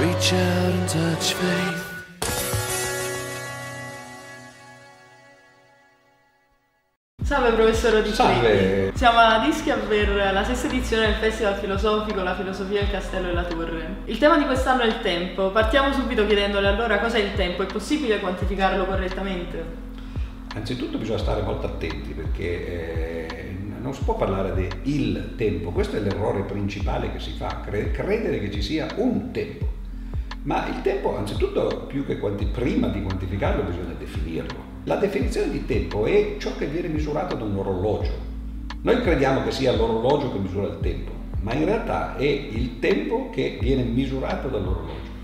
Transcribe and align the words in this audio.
Reach 0.00 0.32
out 0.32 0.72
and 0.74 0.88
touch 0.88 1.32
faith. 1.32 1.86
Salve 7.24 7.52
professor 7.54 7.94
Ricchetti, 7.94 8.14
Salve. 8.14 8.92
siamo 8.94 9.18
a 9.18 9.44
Ischia 9.44 9.76
per 9.76 10.08
la 10.32 10.44
sesta 10.44 10.68
edizione 10.68 11.06
del 11.06 11.14
Festival 11.16 11.56
Filosofico 11.56 12.22
La 12.22 12.36
filosofia 12.36 12.78
del 12.82 12.90
castello 12.92 13.30
e 13.30 13.32
la 13.32 13.42
torre. 13.42 13.96
Il 14.04 14.18
tema 14.18 14.38
di 14.38 14.44
quest'anno 14.44 14.82
è 14.82 14.86
il 14.86 15.00
tempo. 15.00 15.50
Partiamo 15.50 15.92
subito 15.92 16.24
chiedendole 16.26 16.68
allora 16.68 17.00
cos'è 17.00 17.18
il 17.18 17.34
tempo, 17.34 17.64
è 17.64 17.66
possibile 17.66 18.20
quantificarlo 18.20 18.84
correttamente? 18.84 19.64
Anzitutto 20.54 20.98
bisogna 20.98 21.18
stare 21.18 21.42
molto 21.42 21.66
attenti 21.66 22.12
perché 22.12 23.26
eh, 23.26 23.56
non 23.80 23.92
si 23.92 24.04
può 24.04 24.14
parlare 24.14 24.54
del 24.54 25.34
tempo, 25.34 25.72
questo 25.72 25.96
è 25.96 25.98
l'errore 26.00 26.42
principale 26.42 27.10
che 27.10 27.18
si 27.18 27.32
fa, 27.32 27.62
cre- 27.64 27.90
credere 27.90 28.38
che 28.38 28.52
ci 28.52 28.62
sia 28.62 28.86
un 28.94 29.32
tempo. 29.32 29.77
Ma 30.48 30.66
il 30.66 30.80
tempo, 30.80 31.14
anzitutto, 31.14 31.84
più 31.88 32.06
che 32.06 32.18
quanti- 32.18 32.46
prima 32.46 32.88
di 32.88 33.02
quantificarlo, 33.02 33.64
bisogna 33.64 33.92
definirlo. 33.98 34.56
La 34.84 34.96
definizione 34.96 35.50
di 35.50 35.66
tempo 35.66 36.06
è 36.06 36.36
ciò 36.38 36.56
che 36.56 36.64
viene 36.64 36.88
misurato 36.88 37.34
da 37.34 37.44
un 37.44 37.58
orologio. 37.58 38.12
Noi 38.80 38.98
crediamo 39.02 39.42
che 39.42 39.50
sia 39.50 39.76
l'orologio 39.76 40.32
che 40.32 40.38
misura 40.38 40.68
il 40.68 40.78
tempo, 40.80 41.10
ma 41.42 41.52
in 41.52 41.66
realtà 41.66 42.16
è 42.16 42.24
il 42.24 42.78
tempo 42.78 43.28
che 43.28 43.58
viene 43.60 43.82
misurato 43.82 44.48
dall'orologio. 44.48 45.16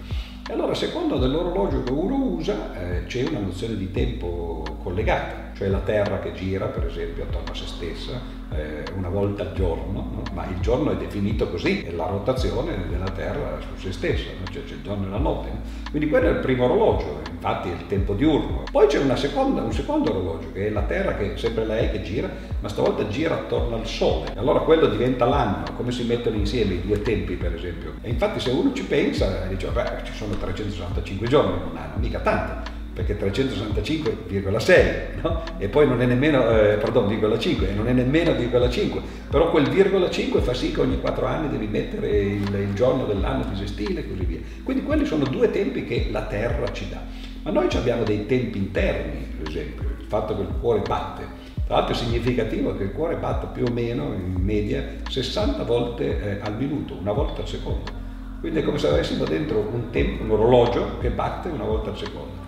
E 0.46 0.52
allora, 0.52 0.72
a 0.72 0.74
seconda 0.74 1.16
dell'orologio 1.16 1.84
che 1.84 1.92
uno 1.92 2.16
usa, 2.16 2.78
eh, 2.78 3.06
c'è 3.06 3.26
una 3.26 3.38
nozione 3.38 3.78
di 3.78 3.90
tempo 3.90 4.62
collegata, 4.82 5.52
cioè 5.54 5.68
la 5.68 5.78
Terra 5.78 6.18
che 6.18 6.32
gira, 6.32 6.66
per 6.66 6.86
esempio, 6.86 7.24
attorno 7.24 7.52
a 7.52 7.54
se 7.54 7.66
stessa 7.66 8.20
eh, 8.54 8.84
una 8.96 9.08
volta 9.08 9.42
al 9.42 9.52
giorno, 9.52 9.92
no? 9.92 10.22
ma 10.32 10.46
il 10.48 10.60
giorno 10.60 10.92
è 10.92 10.96
definito 10.96 11.48
così, 11.48 11.82
è 11.82 11.90
la 11.92 12.06
rotazione 12.06 12.88
della 12.88 13.10
Terra 13.10 13.58
su 13.60 13.80
se 13.80 13.92
stessa, 13.92 14.30
no? 14.38 14.52
cioè 14.52 14.64
c'è 14.64 14.74
il 14.74 14.82
giorno 14.82 15.06
e 15.06 15.10
la 15.10 15.18
notte. 15.18 15.48
no? 15.48 15.60
Quindi 15.90 16.08
quello 16.08 16.28
è 16.28 16.30
il 16.30 16.38
primo 16.38 16.64
orologio, 16.64 17.20
infatti 17.30 17.68
è 17.70 17.72
il 17.72 17.86
tempo 17.86 18.14
diurno. 18.14 18.64
Poi 18.70 18.86
c'è 18.86 19.00
seconda- 19.16 19.62
un 19.62 19.72
secondo 19.72 20.10
orologio, 20.10 20.52
che 20.52 20.66
è 20.66 20.70
la 20.70 20.82
Terra, 20.82 21.16
che 21.16 21.36
sempre 21.36 21.64
lei 21.64 21.90
che 21.90 22.02
gira, 22.02 22.28
ma 22.60 22.68
stavolta 22.68 23.06
gira 23.08 23.34
attorno 23.34 23.76
al 23.76 23.86
Sole. 23.86 24.32
Allora 24.36 24.60
quello 24.60 24.86
diventa 24.86 25.24
l'anno, 25.24 25.64
come 25.76 25.92
si 25.92 26.04
mettono 26.04 26.36
insieme 26.36 26.74
i 26.74 26.82
due 26.82 27.00
tempi, 27.02 27.34
per 27.34 27.54
esempio. 27.54 27.94
E 28.02 28.10
infatti 28.10 28.40
se 28.40 28.50
uno 28.50 28.72
ci 28.72 28.84
pensa, 28.84 29.46
dice, 29.48 29.68
beh, 29.68 30.02
ci 30.04 30.12
sono 30.12 30.34
365 30.34 31.28
giorni 31.28 31.52
in 31.52 31.70
un 31.70 31.76
anno, 31.76 31.94
mica 31.98 32.20
tanto 32.20 32.73
perché 32.94 33.18
365,6 33.18 35.20
no? 35.20 35.42
e 35.58 35.68
poi 35.68 35.88
non 35.88 36.00
è 36.00 36.06
nemmeno, 36.06 36.48
eh, 36.48 36.76
pardon, 36.76 37.08
virgola 37.08 37.38
5 37.38 37.70
e 37.70 37.74
non 37.74 37.88
è 37.88 37.92
nemmeno 37.92 38.32
virgola 38.34 38.70
5 38.70 39.00
però 39.28 39.50
quel 39.50 39.68
virgola 39.68 40.08
5 40.08 40.40
fa 40.40 40.54
sì 40.54 40.72
che 40.72 40.80
ogni 40.80 41.00
4 41.00 41.26
anni 41.26 41.48
devi 41.48 41.66
mettere 41.66 42.08
il, 42.08 42.54
il 42.54 42.72
giorno 42.74 43.04
dell'anno 43.04 43.46
bisestile 43.46 44.00
e 44.00 44.08
così 44.08 44.24
via. 44.24 44.38
Quindi 44.62 44.84
quelli 44.84 45.04
sono 45.04 45.24
due 45.24 45.50
tempi 45.50 45.84
che 45.84 46.08
la 46.12 46.22
Terra 46.22 46.70
ci 46.70 46.88
dà. 46.88 47.02
Ma 47.42 47.50
noi 47.50 47.66
abbiamo 47.74 48.04
dei 48.04 48.26
tempi 48.26 48.58
interni 48.58 49.26
per 49.38 49.48
esempio 49.48 49.82
il 49.98 50.06
fatto 50.06 50.36
che 50.36 50.42
il 50.42 50.52
cuore 50.60 50.82
batte. 50.86 51.42
Tra 51.66 51.76
l'altro 51.76 51.94
è 51.94 51.96
significativo 51.96 52.76
che 52.76 52.84
il 52.84 52.92
cuore 52.92 53.16
batta 53.16 53.46
più 53.46 53.64
o 53.64 53.72
meno 53.72 54.14
in 54.14 54.40
media 54.40 54.84
60 55.08 55.64
volte 55.64 56.20
eh, 56.20 56.38
al 56.40 56.56
minuto 56.56 56.96
una 56.96 57.12
volta 57.12 57.40
al 57.40 57.48
secondo. 57.48 58.02
Quindi 58.38 58.60
è 58.60 58.62
come 58.62 58.78
se 58.78 58.86
avessimo 58.86 59.24
dentro 59.24 59.68
un 59.72 59.90
tempo, 59.90 60.22
un 60.22 60.30
orologio 60.30 60.98
che 61.00 61.10
batte 61.10 61.48
una 61.48 61.64
volta 61.64 61.90
al 61.90 61.96
secondo 61.96 62.43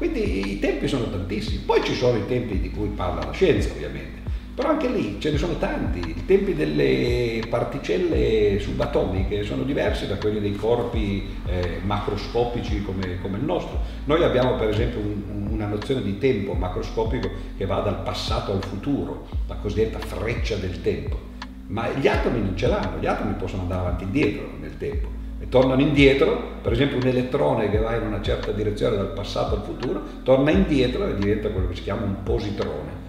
quindi 0.00 0.52
i 0.52 0.58
tempi 0.58 0.88
sono 0.88 1.10
tantissimi, 1.10 1.58
poi 1.58 1.84
ci 1.84 1.94
sono 1.94 2.16
i 2.16 2.24
tempi 2.26 2.58
di 2.58 2.70
cui 2.70 2.88
parla 2.88 3.22
la 3.22 3.32
scienza 3.32 3.70
ovviamente, 3.70 4.18
però 4.54 4.70
anche 4.70 4.88
lì 4.88 5.16
ce 5.20 5.30
ne 5.30 5.36
sono 5.36 5.58
tanti, 5.58 5.98
i 5.98 6.24
tempi 6.24 6.54
delle 6.54 7.42
particelle 7.50 8.58
subatomiche 8.60 9.42
sono 9.42 9.62
diversi 9.62 10.06
da 10.06 10.16
quelli 10.16 10.40
dei 10.40 10.56
corpi 10.56 11.26
eh, 11.44 11.80
macroscopici 11.84 12.82
come, 12.82 13.18
come 13.20 13.36
il 13.36 13.44
nostro. 13.44 13.78
Noi 14.06 14.24
abbiamo 14.24 14.54
per 14.56 14.70
esempio 14.70 15.00
un- 15.00 15.48
una 15.50 15.66
nozione 15.66 16.00
di 16.00 16.16
tempo 16.16 16.54
macroscopico 16.54 17.28
che 17.58 17.66
va 17.66 17.80
dal 17.80 18.00
passato 18.02 18.52
al 18.52 18.64
futuro, 18.64 19.26
la 19.48 19.56
cosiddetta 19.56 19.98
freccia 19.98 20.56
del 20.56 20.80
tempo, 20.80 21.18
ma 21.66 21.90
gli 21.90 22.08
atomi 22.08 22.40
non 22.40 22.56
ce 22.56 22.68
l'hanno, 22.68 22.98
gli 22.98 23.06
atomi 23.06 23.34
possono 23.34 23.62
andare 23.62 23.80
avanti 23.82 24.04
e 24.04 24.06
indietro 24.06 24.48
nel 24.58 24.78
tempo 24.78 25.08
e 25.40 25.48
tornano 25.48 25.80
indietro, 25.80 26.58
per 26.60 26.72
esempio 26.72 26.98
un 26.98 27.06
elettrone 27.06 27.70
che 27.70 27.78
va 27.78 27.96
in 27.96 28.02
una 28.02 28.20
certa 28.20 28.52
direzione 28.52 28.96
dal 28.96 29.12
passato 29.12 29.54
al 29.54 29.62
futuro, 29.62 30.02
torna 30.22 30.50
indietro 30.50 31.06
e 31.06 31.14
diventa 31.16 31.48
quello 31.48 31.68
che 31.68 31.76
si 31.76 31.82
chiama 31.82 32.04
un 32.04 32.22
positrone. 32.22 33.08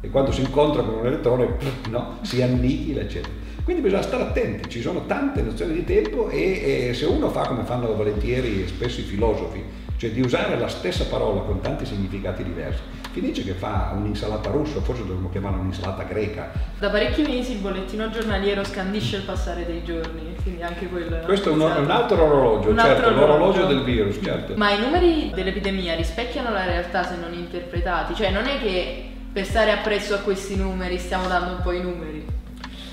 E 0.00 0.08
quando 0.08 0.30
si 0.30 0.42
incontra 0.42 0.82
con 0.82 0.94
un 0.94 1.06
elettrone 1.06 1.56
no, 1.90 2.18
si 2.22 2.40
annichila, 2.40 3.00
eccetera. 3.00 3.34
Quindi 3.64 3.82
bisogna 3.82 4.02
stare 4.02 4.22
attenti, 4.22 4.68
ci 4.68 4.80
sono 4.80 5.06
tante 5.06 5.42
nozioni 5.42 5.74
di 5.74 5.84
tempo 5.84 6.28
e, 6.28 6.88
e 6.88 6.94
se 6.94 7.04
uno 7.04 7.30
fa 7.30 7.46
come 7.46 7.62
fanno 7.64 7.94
volentieri 7.94 8.66
spesso 8.66 9.00
i 9.00 9.04
filosofi, 9.04 9.62
cioè 10.02 10.10
di 10.10 10.20
usare 10.20 10.58
la 10.58 10.66
stessa 10.66 11.04
parola 11.04 11.42
con 11.42 11.60
tanti 11.60 11.86
significati 11.86 12.42
diversi, 12.42 12.80
finisce 13.12 13.44
che 13.44 13.52
fa 13.52 13.92
un'insalata 13.94 14.50
russa, 14.50 14.80
forse 14.80 15.06
dovremmo 15.06 15.30
chiamarla 15.30 15.58
un'insalata 15.58 16.02
greca, 16.02 16.50
Da 16.76 16.90
parecchi 16.90 17.22
mesi 17.22 17.52
il 17.52 17.58
bollettino 17.58 18.10
giornaliero 18.10 18.64
scandisce 18.64 19.18
il 19.18 19.22
passare 19.22 19.64
dei 19.64 19.84
giorni, 19.84 20.34
quindi 20.42 20.60
anche 20.60 20.88
quello 20.88 21.18
questo 21.18 21.50
è 21.50 21.52
un, 21.52 21.60
un 21.60 21.88
altro 21.88 22.20
orologio, 22.20 22.70
Un 22.70 22.78
certo, 22.78 22.90
altro 23.06 23.10
l'orologio 23.10 23.60
orologio. 23.60 23.66
del 23.66 23.84
virus, 23.84 24.18
certo. 24.20 24.54
Ma 24.56 24.72
i 24.72 24.80
numeri 24.80 25.30
dell'epidemia 25.32 25.94
rispecchiano 25.94 26.50
la 26.50 26.64
realtà 26.64 27.04
se 27.04 27.14
non 27.20 27.32
interpretati? 27.32 28.16
Cioè 28.16 28.32
non 28.32 28.46
è 28.46 28.58
che 28.58 29.04
per 29.32 29.44
stare 29.44 29.70
appresso 29.70 30.14
a 30.14 30.18
questi 30.18 30.56
numeri 30.56 30.98
stiamo 30.98 31.28
dando 31.28 31.54
un 31.54 31.62
po' 31.62 31.70
i 31.70 31.80
numeri? 31.80 32.26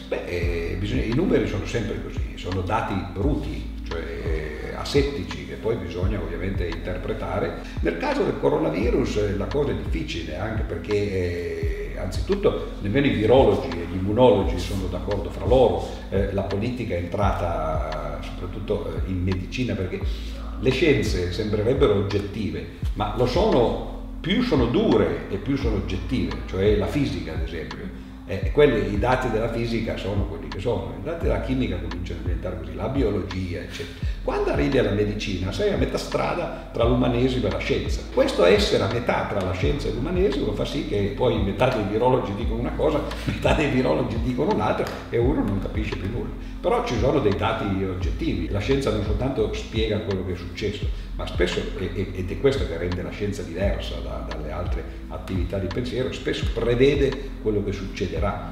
Beh, 0.10 0.26
eh, 0.26 0.76
bisogna- 0.80 1.06
i 1.06 1.16
numeri 1.16 1.48
sono 1.48 1.66
sempre 1.66 2.04
così, 2.04 2.34
sono 2.38 2.62
dati 2.62 2.94
bruti, 3.14 3.78
cioè 3.88 4.00
eh, 4.00 4.76
asettici 4.76 5.48
poi 5.62 5.76
bisogna 5.76 6.20
ovviamente 6.20 6.68
interpretare. 6.68 7.62
Nel 7.82 7.98
caso 7.98 8.24
del 8.24 8.40
coronavirus 8.40 9.18
eh, 9.18 9.38
la 9.38 9.46
cosa 9.46 9.72
è 9.72 9.76
difficile 9.76 10.38
anche 10.38 10.64
perché 10.64 11.94
eh, 11.94 11.98
anzitutto 12.00 12.72
nemmeno 12.82 13.08
i 13.08 13.12
virologi 13.12 13.70
e 13.70 13.86
gli 13.92 13.96
immunologi 13.96 14.58
sono 14.58 14.88
d'accordo 14.88 15.30
fra 15.30 15.46
loro, 15.46 15.98
Eh, 16.12 16.34
la 16.34 16.42
politica 16.42 16.96
è 16.96 16.98
entrata 16.98 18.20
soprattutto 18.22 18.96
eh, 18.96 19.12
in 19.12 19.22
medicina 19.22 19.76
perché 19.76 20.00
le 20.60 20.72
scienze 20.72 21.32
sembrerebbero 21.32 21.94
oggettive, 21.94 22.66
ma 22.96 23.14
lo 23.16 23.28
sono 23.28 23.88
più 24.20 24.42
sono 24.42 24.66
dure 24.66 25.30
e 25.30 25.38
più 25.38 25.56
sono 25.56 25.76
oggettive, 25.76 26.36
cioè 26.48 26.76
la 26.76 26.88
fisica 26.88 27.34
ad 27.34 27.44
esempio. 27.44 28.08
Eh, 28.32 28.52
quelli, 28.52 28.94
I 28.94 29.00
dati 29.00 29.32
della 29.32 29.52
fisica 29.52 29.98
sono 29.98 30.28
quelli 30.28 30.50
che 30.50 30.60
sono, 30.60 30.94
i 31.00 31.04
dati 31.04 31.24
della 31.24 31.42
chimica 31.42 31.80
cominciano 31.80 32.20
a 32.20 32.24
diventare 32.26 32.60
così, 32.60 32.76
la 32.76 32.88
biologia, 32.88 33.60
eccetera. 33.62 34.06
Quando 34.24 34.52
arrivi 34.52 34.78
alla 34.78 34.92
medicina 34.92 35.52
sei 35.52 35.74
a 35.74 35.78
metà 35.78 35.98
strada 35.98 36.70
tra 36.72 36.84
l'umanesimo 36.84 37.48
e 37.48 37.50
la 37.50 37.58
scienza. 37.58 38.02
Questo 38.14 38.46
essere 38.46 38.84
a 38.84 38.92
metà 38.94 39.26
tra 39.28 39.42
la 39.42 39.52
scienza 39.54 39.88
e 39.88 39.94
l'umanesimo 39.94 40.52
fa 40.52 40.64
sì 40.64 40.88
che 40.88 41.14
poi 41.16 41.42
metà 41.42 41.70
dei 41.70 41.86
virologi 41.90 42.36
dicono 42.36 42.60
una 42.60 42.74
cosa, 42.76 43.02
metà 43.26 43.54
dei 43.54 43.72
virologi 43.72 44.22
dicono 44.22 44.54
un'altra 44.54 44.86
e 45.10 45.18
uno 45.18 45.44
non 45.44 45.58
capisce 45.58 45.96
più 45.96 46.12
nulla. 46.12 46.30
Però 46.62 46.86
ci 46.86 47.00
sono 47.00 47.18
dei 47.22 47.36
dati 47.36 47.84
oggettivi, 47.84 48.48
la 48.50 48.60
scienza 48.60 48.92
non 48.92 49.04
soltanto 49.06 49.52
spiega 49.54 49.98
quello 50.02 50.24
che 50.28 50.34
è 50.34 50.38
successo, 50.38 50.86
ma 51.20 51.28
spesso, 51.28 51.62
ed 51.78 52.32
è 52.32 52.40
questo 52.40 52.66
che 52.66 52.78
rende 52.78 53.02
la 53.02 53.10
scienza 53.10 53.42
diversa 53.42 53.96
da- 54.00 54.26
dalle 54.26 54.52
altre 54.52 54.82
attività 55.10 55.58
di 55.58 55.68
pensiero, 55.68 56.14
spesso 56.14 56.46
prevede 56.54 57.12
quello 57.42 57.62
che 57.62 57.74
succederà. 57.74 58.48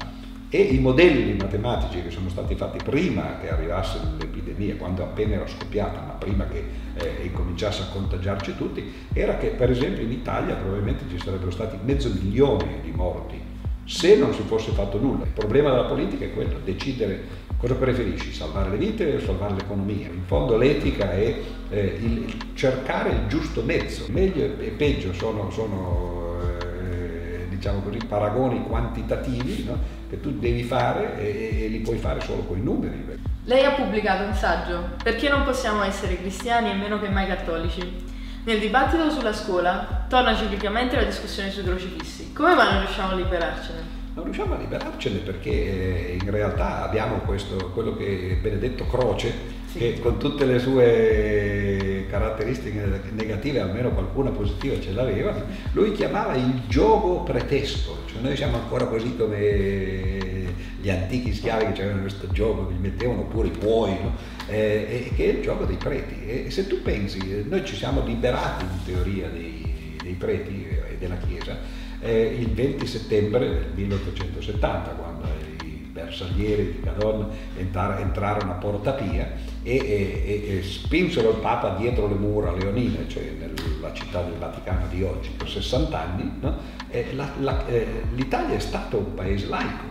E 0.50 0.60
i 0.60 0.78
modelli 0.78 1.34
matematici 1.34 2.02
che 2.02 2.10
sono 2.10 2.28
stati 2.28 2.54
fatti 2.56 2.78
prima 2.84 3.38
che 3.40 3.50
arrivasse 3.50 3.98
l'epidemia, 4.18 4.76
quando 4.76 5.02
appena 5.02 5.36
era 5.36 5.46
scoppiata, 5.46 6.00
ma 6.00 6.12
prima 6.12 6.46
che 6.46 6.62
eh, 6.96 7.24
incominciasse 7.24 7.82
a 7.82 7.86
contagiarci 7.86 8.54
tutti, 8.54 8.92
era 9.14 9.38
che 9.38 9.48
per 9.48 9.70
esempio 9.70 10.02
in 10.02 10.12
Italia 10.12 10.54
probabilmente 10.54 11.04
ci 11.08 11.18
sarebbero 11.18 11.50
stati 11.50 11.78
mezzo 11.82 12.10
milione 12.20 12.80
di 12.82 12.90
morti 12.90 13.40
se 13.88 14.16
non 14.16 14.34
si 14.34 14.42
fosse 14.42 14.72
fatto 14.72 14.98
nulla. 14.98 15.24
Il 15.24 15.30
problema 15.30 15.70
della 15.70 15.84
politica 15.84 16.26
è 16.26 16.32
quello, 16.34 16.60
decidere 16.62 17.46
cosa 17.56 17.74
preferisci, 17.74 18.32
salvare 18.32 18.70
le 18.70 18.76
vite 18.76 19.16
o 19.16 19.20
salvare 19.20 19.54
l'economia. 19.54 20.08
In 20.08 20.24
fondo 20.26 20.58
l'etica 20.58 21.10
è 21.10 21.40
eh, 21.70 21.98
il, 21.98 22.52
cercare 22.52 23.10
il 23.10 23.26
giusto 23.28 23.62
mezzo. 23.62 24.04
Meglio 24.10 24.44
e 24.60 24.68
peggio 24.76 25.14
sono, 25.14 25.50
sono 25.50 26.36
eh, 26.42 27.46
diciamo 27.48 27.80
così, 27.80 27.98
paragoni 28.06 28.62
quantitativi 28.62 29.64
no? 29.64 29.78
che 30.10 30.20
tu 30.20 30.38
devi 30.38 30.64
fare 30.64 31.18
e, 31.18 31.64
e 31.64 31.68
li 31.68 31.78
puoi 31.78 31.96
fare 31.96 32.20
solo 32.20 32.42
con 32.42 32.58
i 32.58 32.62
numeri. 32.62 33.16
Lei 33.44 33.64
ha 33.64 33.70
pubblicato 33.70 34.24
un 34.24 34.34
saggio 34.34 34.90
Perché 35.02 35.30
non 35.30 35.42
possiamo 35.42 35.82
essere 35.82 36.18
cristiani 36.18 36.70
e 36.70 36.74
meno 36.74 37.00
che 37.00 37.08
mai 37.08 37.26
cattolici? 37.26 38.16
Nel 38.48 38.60
dibattito 38.60 39.10
sulla 39.10 39.34
scuola 39.34 40.06
torna 40.08 40.34
ciclicamente 40.34 40.96
la 40.96 41.02
discussione 41.04 41.50
sui 41.50 41.64
crocifissi. 41.64 42.32
Come 42.32 42.54
mai 42.54 42.72
non 42.72 42.80
riusciamo 42.80 43.12
a 43.12 43.16
liberarcene? 43.16 43.78
Non 44.14 44.24
riusciamo 44.24 44.54
a 44.54 44.56
liberarcene 44.56 45.18
perché 45.18 45.50
eh, 45.50 46.18
in 46.18 46.30
realtà 46.30 46.82
abbiamo 46.82 47.16
questo, 47.26 47.70
quello 47.74 47.94
che 47.94 48.38
Benedetto 48.40 48.86
Croce, 48.86 49.34
Sì. 49.70 49.76
che 49.76 50.00
con 50.00 50.16
tutte 50.16 50.46
le 50.46 50.58
sue 50.60 52.06
caratteristiche 52.08 53.02
negative, 53.10 53.60
almeno 53.60 53.90
qualcuna 53.90 54.30
positiva 54.30 54.80
ce 54.80 54.92
l'aveva, 54.92 55.34
lui 55.72 55.92
chiamava 55.92 56.34
il 56.34 56.62
gioco 56.68 57.20
pretesto, 57.24 57.98
cioè 58.06 58.22
noi 58.22 58.34
siamo 58.34 58.56
ancora 58.56 58.86
così 58.86 59.14
come 59.14 60.37
gli 60.80 60.90
antichi 60.90 61.34
schiavi 61.34 61.72
che 61.72 61.82
avevano 61.82 62.02
questo 62.02 62.28
gioco, 62.28 62.68
che 62.68 62.74
gli 62.74 62.80
mettevano 62.80 63.24
pure 63.24 63.48
i 63.48 63.56
buoi, 63.58 63.92
no? 64.02 64.14
eh, 64.46 65.12
che 65.14 65.24
è 65.24 65.28
il 65.36 65.42
gioco 65.42 65.64
dei 65.64 65.76
preti. 65.76 66.26
E 66.26 66.50
se 66.50 66.66
tu 66.66 66.82
pensi, 66.82 67.44
noi 67.48 67.64
ci 67.64 67.76
siamo 67.76 68.04
liberati 68.04 68.64
in 68.64 68.84
teoria 68.84 69.28
dei, 69.28 69.96
dei 70.02 70.14
preti 70.14 70.66
e 70.66 70.96
della 70.98 71.16
Chiesa 71.16 71.86
eh, 72.00 72.36
il 72.38 72.50
20 72.50 72.86
settembre 72.86 73.48
del 73.48 73.70
1870, 73.74 74.90
quando 74.90 75.26
i 75.64 75.88
bersaglieri 75.90 76.72
di 76.72 76.80
Cadorna 76.80 77.28
entrarono 77.56 78.52
a 78.52 78.54
Porta 78.54 78.92
Pia 78.92 79.32
e, 79.62 79.76
e, 79.76 80.58
e, 80.58 80.62
spinsero 80.62 81.30
il 81.30 81.38
Papa 81.38 81.70
dietro 81.70 82.06
le 82.06 82.14
mura 82.14 82.52
leonine, 82.52 83.08
cioè 83.08 83.32
nella 83.36 83.92
città 83.92 84.22
del 84.22 84.34
Vaticano 84.38 84.86
di 84.88 85.02
oggi, 85.02 85.30
per 85.36 85.48
60 85.48 86.00
anni. 86.00 86.32
No? 86.40 86.76
La, 87.12 87.30
la, 87.40 87.66
eh, 87.66 88.02
L'Italia 88.14 88.56
è 88.56 88.60
stato 88.60 88.98
un 88.98 89.14
paese 89.14 89.46
laico 89.46 89.87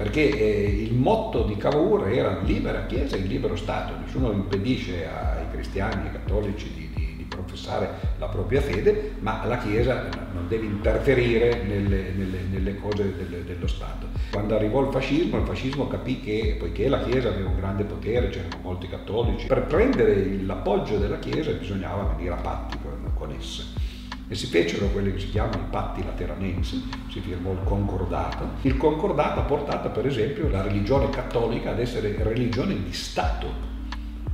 perché 0.00 0.30
eh, 0.30 0.82
il 0.82 0.94
motto 0.94 1.42
di 1.42 1.58
Cavour 1.58 2.08
era 2.08 2.38
libera 2.40 2.86
Chiesa 2.86 3.16
e 3.16 3.18
libero 3.18 3.54
Stato, 3.54 3.92
nessuno 4.02 4.32
impedisce 4.32 5.06
ai 5.06 5.46
cristiani, 5.50 6.06
ai 6.06 6.12
cattolici 6.12 6.72
di, 6.72 6.88
di, 6.94 7.16
di 7.18 7.24
professare 7.24 8.14
la 8.16 8.28
propria 8.28 8.62
fede, 8.62 9.16
ma 9.18 9.44
la 9.44 9.58
Chiesa 9.58 10.08
non 10.32 10.48
deve 10.48 10.64
interferire 10.64 11.64
nelle, 11.64 12.12
nelle, 12.16 12.38
nelle 12.50 12.76
cose 12.76 13.14
del, 13.14 13.44
dello 13.44 13.66
Stato. 13.66 14.06
Quando 14.32 14.56
arrivò 14.56 14.80
il 14.80 14.90
fascismo, 14.90 15.36
il 15.36 15.44
fascismo 15.44 15.86
capì 15.86 16.20
che, 16.20 16.56
poiché 16.58 16.88
la 16.88 17.02
Chiesa 17.02 17.28
aveva 17.28 17.50
un 17.50 17.56
grande 17.56 17.84
potere, 17.84 18.30
c'erano 18.30 18.56
molti 18.62 18.88
cattolici, 18.88 19.48
per 19.48 19.64
prendere 19.64 20.40
l'appoggio 20.40 20.96
della 20.96 21.18
Chiesa 21.18 21.50
bisognava 21.50 22.14
venire 22.16 22.32
a 22.32 22.40
patti 22.40 22.78
con, 22.80 23.12
con 23.14 23.34
essa 23.38 23.89
e 24.30 24.36
si 24.36 24.46
fecero 24.46 24.86
quelli 24.86 25.12
che 25.12 25.18
si 25.18 25.28
chiamano 25.28 25.56
i 25.56 25.70
patti 25.70 26.04
lateranensi, 26.04 26.88
si 27.10 27.18
firmò 27.18 27.50
il 27.50 27.64
concordato. 27.64 28.50
Il 28.60 28.76
concordato 28.76 29.40
ha 29.40 29.42
portato 29.42 29.90
per 29.90 30.06
esempio 30.06 30.48
la 30.48 30.62
religione 30.62 31.10
cattolica 31.10 31.70
ad 31.70 31.80
essere 31.80 32.14
religione 32.22 32.80
di 32.80 32.92
Stato. 32.92 33.48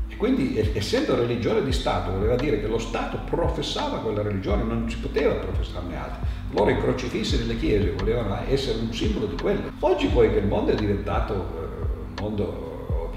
E 0.06 0.16
quindi 0.16 0.58
essendo 0.74 1.16
religione 1.16 1.64
di 1.64 1.72
Stato 1.72 2.12
voleva 2.12 2.36
dire 2.36 2.60
che 2.60 2.66
lo 2.66 2.76
Stato 2.76 3.20
professava 3.24 4.00
quella 4.00 4.20
religione, 4.20 4.64
non 4.64 4.86
si 4.90 4.98
poteva 4.98 5.32
professarne 5.32 5.96
altre. 5.96 6.28
Loro 6.50 6.68
i 6.68 6.78
crocifissi 6.78 7.38
nelle 7.38 7.56
chiese 7.56 7.92
volevano 7.92 8.36
essere 8.46 8.78
un 8.78 8.92
simbolo 8.92 9.24
di 9.24 9.36
quello. 9.40 9.72
Oggi 9.80 10.08
poi 10.08 10.30
che 10.30 10.40
il 10.40 10.46
mondo 10.46 10.72
è 10.72 10.74
diventato 10.74 11.32
eh, 11.32 11.38
un 11.38 12.14
mondo 12.20 12.75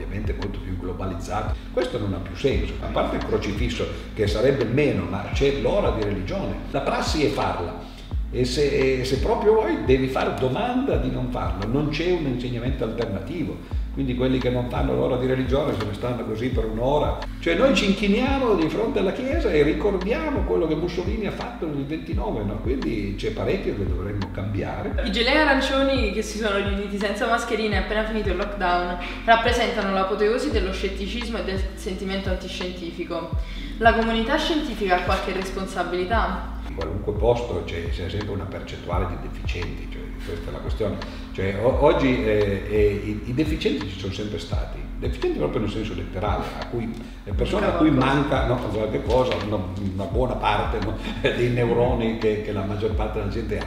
ovviamente 0.10 0.34
molto 0.34 0.60
più 0.60 0.78
globalizzato. 0.78 1.56
Questo 1.72 2.00
non 2.00 2.14
ha 2.14 2.18
più 2.18 2.36
senso, 2.36 2.74
a 2.82 2.88
parte 2.88 3.18
il 3.18 3.26
crocifisso 3.26 3.86
che 4.14 4.28
sarebbe 4.28 4.66
meno, 4.66 5.04
ma 5.04 5.30
c'è 5.32 5.62
l'ora 5.62 5.92
di 5.92 6.04
religione. 6.04 6.56
La 6.72 6.82
prassi 6.82 7.24
è 7.26 7.30
farla. 7.30 7.89
E 8.32 8.46
se, 8.46 9.04
se 9.04 9.18
proprio 9.20 9.54
vuoi 9.54 9.86
devi 9.86 10.08
fare 10.08 10.40
domanda 10.40 10.98
di 10.98 11.10
non 11.10 11.32
farlo, 11.32 11.68
non 11.68 11.90
c'è 11.90 12.12
un 12.12 12.26
insegnamento 12.28 12.84
alternativo 12.84 13.80
quindi 14.00 14.16
quelli 14.16 14.38
che 14.38 14.50
non 14.50 14.70
fanno 14.70 14.96
l'ora 14.96 15.18
di 15.18 15.26
religione 15.26 15.74
se 15.78 15.86
ne 15.86 15.94
stanno 15.94 16.24
così 16.24 16.48
per 16.48 16.64
un'ora. 16.64 17.18
Cioè 17.42 17.56
noi 17.56 17.76
ci 17.76 17.86
inchiniamo 17.86 18.56
di 18.56 18.70
fronte 18.70 19.00
alla 19.00 19.12
Chiesa 19.12 19.50
e 19.50 19.62
ricordiamo 19.62 20.44
quello 20.44 20.68
che 20.68 20.76
Mussolini 20.76 21.26
ha 21.26 21.32
fatto 21.32 21.66
nel 21.66 21.84
29, 21.84 22.44
no? 22.44 22.60
quindi 22.62 23.16
c'è 23.18 23.32
parecchio 23.32 23.76
che 23.76 23.86
dovremmo 23.86 24.30
cambiare. 24.32 25.04
I 25.04 25.12
gelei 25.12 25.36
arancioni 25.36 26.14
che 26.14 26.22
si 26.22 26.38
sono 26.38 26.58
riuniti 26.58 26.98
senza 26.98 27.28
mascherine 27.28 27.78
appena 27.78 28.06
finito 28.06 28.30
il 28.30 28.38
lockdown 28.38 28.98
rappresentano 29.26 29.92
l'apoteosi 29.92 30.52
dello 30.52 30.72
scetticismo 30.72 31.40
e 31.40 31.44
del 31.44 31.62
sentimento 31.74 32.30
antiscientifico. 32.30 33.32
La 33.80 33.94
comunità 33.96 34.38
scientifica 34.38 34.96
ha 34.96 35.02
qualche 35.02 35.34
responsabilità? 35.34 36.49
Qualunque 36.76 37.14
posto 37.14 37.64
c'è, 37.66 37.90
c'è 37.90 38.10
sempre 38.10 38.34
una 38.34 38.46
percentuale 38.46 39.08
di 39.08 39.28
deficienti, 39.28 39.90
cioè 39.92 40.09
questa 40.30 40.50
è 40.50 40.52
la 40.54 40.60
questione. 40.60 40.98
Cioè, 41.32 41.56
o- 41.62 41.84
oggi 41.84 42.24
eh, 42.24 42.64
eh, 42.70 43.02
i, 43.04 43.30
i, 43.30 43.34
deficienti 43.34 43.88
ci 43.88 44.00
sono 44.00 44.12
sempre 44.14 44.40
stati, 44.40 44.78
deficienti 44.98 45.38
proprio 45.38 45.62
nel 45.62 45.70
senso 45.70 45.94
letterale, 45.94 46.44
a 46.60 46.66
cui, 46.68 46.92
persone 47.36 47.68
a 47.68 47.72
cui 47.72 47.92
manca 47.92 48.46
no, 48.46 48.56
qualche 48.56 49.02
cosa, 49.04 49.36
una, 49.46 49.58
una 49.94 50.04
buona 50.06 50.34
parte 50.34 50.80
no, 50.84 50.98
dei 51.22 51.50
neuroni 51.50 52.18
che, 52.18 52.42
che, 52.42 52.52
la 52.52 52.64
maggior 52.64 52.92
parte 52.92 53.20
della 53.20 53.32
gente 53.32 53.58
ha. 53.58 53.66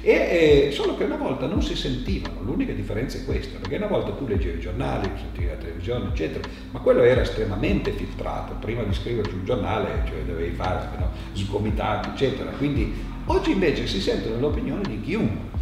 E, 0.00 0.10
eh, 0.10 0.70
solo 0.72 0.96
che 0.96 1.04
una 1.04 1.16
volta 1.16 1.46
non 1.46 1.62
si 1.62 1.76
sentivano, 1.76 2.40
l'unica 2.42 2.72
differenza 2.72 3.18
è 3.18 3.24
questa, 3.24 3.58
perché 3.58 3.76
una 3.76 3.86
volta 3.86 4.10
tu 4.12 4.26
leggevi 4.26 4.58
i 4.58 4.60
giornali, 4.60 5.08
sentivi 5.14 5.46
la 5.46 5.54
televisione, 5.54 6.08
eccetera, 6.08 6.48
ma 6.72 6.80
quello 6.80 7.02
era 7.02 7.20
estremamente 7.20 7.92
filtrato, 7.92 8.54
prima 8.58 8.82
di 8.82 8.92
scrivere 8.94 9.30
sul 9.30 9.44
giornale, 9.44 10.02
cioè 10.08 10.22
dovevi 10.26 10.54
fare 10.54 10.88
no, 10.98 11.10
sgomitati, 11.34 12.08
eccetera. 12.08 12.50
Quindi 12.50 12.92
oggi 13.26 13.52
invece 13.52 13.86
si 13.86 14.00
sentono 14.00 14.40
le 14.40 14.46
opinioni 14.46 14.82
di 14.88 15.00
chiunque 15.00 15.52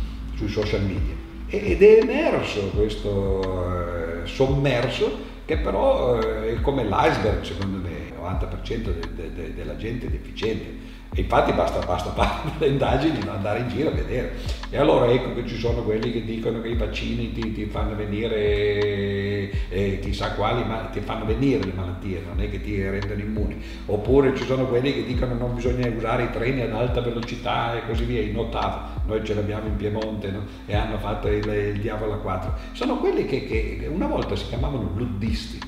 sui 0.40 0.48
social 0.48 0.82
media. 0.82 1.14
Ed 1.48 1.82
è 1.82 1.98
emerso 2.00 2.70
questo 2.74 4.22
eh, 4.22 4.26
sommerso 4.26 5.28
che 5.44 5.58
però 5.58 6.18
eh, 6.18 6.54
è 6.54 6.60
come 6.60 6.84
l'iceberg 6.84 7.42
secondo 7.42 7.78
me, 7.78 7.90
il 7.90 8.14
90% 8.18 8.82
de, 8.82 9.14
de, 9.14 9.34
de, 9.34 9.54
della 9.54 9.76
gente 9.76 10.08
deficiente 10.08 10.88
e 11.12 11.22
infatti 11.22 11.52
basta, 11.52 11.80
basta 11.84 12.12
fare 12.12 12.52
le 12.58 12.68
indagini, 12.68 13.18
andare 13.28 13.60
in 13.60 13.68
giro 13.68 13.88
a 13.88 13.92
vedere. 13.92 14.32
E 14.70 14.78
allora 14.78 15.06
ecco 15.10 15.34
che 15.34 15.46
ci 15.46 15.58
sono 15.58 15.82
quelli 15.82 16.12
che 16.12 16.24
dicono 16.24 16.60
che 16.60 16.68
i 16.68 16.76
vaccini 16.76 17.32
ti, 17.32 17.52
ti 17.52 17.64
fanno 17.64 17.96
venire 17.96 19.50
eh, 19.68 19.98
chissà 20.00 20.34
quali, 20.34 20.64
ma 20.64 20.88
ti 20.92 21.00
fanno 21.00 21.24
venire 21.24 21.64
le 21.64 21.72
malattie, 21.74 22.22
non 22.24 22.40
è 22.40 22.48
che 22.48 22.60
ti 22.60 22.80
rendono 22.80 23.20
immuni. 23.20 23.60
Oppure 23.86 24.36
ci 24.36 24.44
sono 24.44 24.66
quelli 24.66 24.94
che 24.94 25.04
dicono 25.04 25.34
non 25.34 25.56
bisogna 25.56 25.88
usare 25.88 26.24
i 26.24 26.30
treni 26.30 26.60
ad 26.60 26.72
alta 26.72 27.00
velocità 27.00 27.76
e 27.76 27.86
così 27.88 28.04
via, 28.04 28.20
in 28.20 28.36
ottava. 28.36 29.02
Noi 29.06 29.24
ce 29.24 29.34
l'abbiamo 29.34 29.66
in 29.66 29.76
Piemonte 29.76 30.30
no? 30.30 30.42
e 30.66 30.76
hanno 30.76 30.98
fatto 30.98 31.26
il, 31.26 31.44
il 31.44 31.80
diavolo 31.80 32.12
a 32.12 32.18
quattro. 32.18 32.54
Sono 32.70 32.98
quelli 32.98 33.26
che, 33.26 33.46
che 33.46 33.88
una 33.92 34.06
volta 34.06 34.36
si 34.36 34.46
chiamavano 34.46 34.92
luddisti, 34.94 35.58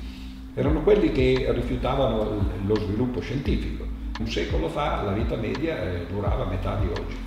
erano 0.53 0.83
quelli 0.83 1.11
che 1.11 1.47
rifiutavano 1.49 2.45
lo 2.65 2.75
sviluppo 2.75 3.19
scientifico 3.19 3.92
un 4.19 4.29
secolo 4.29 4.69
fa 4.69 5.01
la 5.01 5.11
vita 5.11 5.35
media 5.35 5.81
eh, 5.81 6.05
durava 6.07 6.45
metà 6.45 6.75
di 6.75 6.87
oggi, 6.87 7.17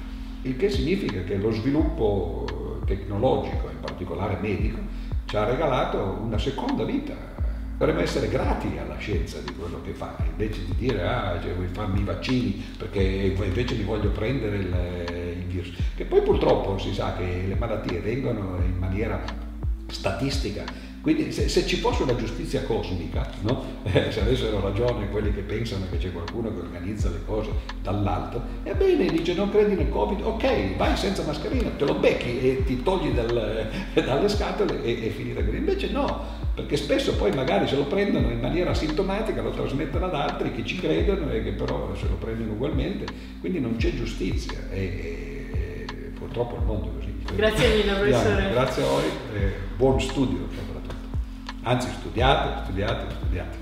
il 0.42 0.56
che 0.56 0.70
significa 0.70 1.22
che 1.24 1.36
lo 1.36 1.50
sviluppo 1.50 2.46
eh, 2.48 2.86
tecnologico, 2.86 3.68
in 3.70 3.80
particolare 3.80 4.38
medico, 4.40 4.78
ci 5.24 5.36
ha 5.36 5.44
regalato 5.44 6.18
una 6.22 6.38
seconda 6.38 6.84
vita. 6.84 7.34
Dovremmo 7.76 8.00
essere 8.00 8.28
grati 8.28 8.78
alla 8.78 8.96
scienza 8.96 9.38
di 9.40 9.52
quello 9.52 9.82
che 9.82 9.92
fa, 9.92 10.16
invece 10.26 10.64
di 10.64 10.74
dire 10.78 11.06
ah, 11.06 11.38
cioè, 11.42 11.52
vuoi 11.52 11.68
farmi 11.70 12.00
i 12.00 12.04
vaccini 12.04 12.64
perché 12.78 13.02
invece 13.02 13.74
mi 13.74 13.82
voglio 13.82 14.08
prendere 14.10 14.56
il, 14.56 15.36
il 15.40 15.44
virus. 15.44 15.72
Che 15.94 16.04
poi 16.04 16.22
purtroppo 16.22 16.78
si 16.78 16.94
sa 16.94 17.14
che 17.18 17.44
le 17.46 17.54
malattie 17.54 18.00
vengono 18.00 18.56
in 18.64 18.78
maniera 18.78 19.22
statistica 19.88 20.64
quindi 21.06 21.30
se, 21.30 21.48
se, 21.48 21.64
ci 21.68 21.76
fosse 21.76 22.02
una 22.02 22.16
giustizia 22.16 22.64
cosmica, 22.64 23.30
no? 23.42 23.64
eh, 23.86 24.10
se 24.10 24.22
avessero 24.22 24.58
ragione 24.58 25.08
quelli 25.08 25.32
che 25.32 25.42
pensano 25.42 25.84
che 25.88 25.98
c'è 25.98 26.10
qualcuno 26.10 26.52
che 26.52 26.58
organizza 26.58 27.08
le 27.10 27.20
cose 27.24 27.50
dall'alto, 27.80 28.42
ebbene 28.64 29.06
dice 29.06 29.32
non 29.34 29.48
credi 29.52 29.76
nel 29.76 29.88
Covid, 29.88 30.20
ok, 30.24 30.74
vai 30.74 30.96
senza 30.96 31.22
mascherina, 31.22 31.70
te 31.78 31.84
lo 31.84 31.94
becchi 31.94 32.40
e 32.40 32.64
ti 32.64 32.82
togli 32.82 33.12
dal, 33.12 33.70
dalle 33.94 34.28
scatole 34.28 34.82
e, 34.82 35.06
e 35.06 35.10
finita 35.10 35.44
così. 35.44 35.56
Invece 35.58 35.90
no, 35.90 36.24
perché 36.52 36.76
spesso 36.76 37.14
poi 37.14 37.30
magari 37.30 37.68
se 37.68 37.76
lo 37.76 37.84
prendono 37.84 38.28
in 38.28 38.40
maniera 38.40 38.70
asintomatica, 38.70 39.42
lo 39.42 39.50
trasmettono 39.50 40.06
ad 40.06 40.14
altri 40.14 40.50
che 40.50 40.64
ci 40.64 40.74
credono 40.74 41.30
e 41.30 41.44
che 41.44 41.52
però 41.52 41.94
se 41.94 42.08
lo 42.08 42.16
prendono 42.16 42.50
ugualmente, 42.50 43.06
quindi 43.38 43.60
non 43.60 43.76
c'è 43.76 43.94
giustizia 43.94 44.58
e, 44.72 44.80
e 45.52 45.86
purtroppo 46.18 46.56
il 46.56 46.62
mondo 46.62 46.88
è 46.88 46.98
così. 46.98 47.36
Grazie 47.36 47.76
mille 47.76 47.92
professore. 47.92 48.50
Grazie 48.50 48.82
a 48.82 48.86
voi 48.86 49.04
e 49.34 49.52
buon 49.76 50.00
studio. 50.00 50.76
Anzi, 51.66 51.88
studiate, 51.98 52.62
studiate, 52.62 53.06
studiate. 53.10 53.58